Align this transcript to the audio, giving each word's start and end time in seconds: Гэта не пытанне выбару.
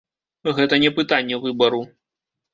Гэта 0.59 0.79
не 0.85 0.89
пытанне 0.97 1.39
выбару. 1.45 1.83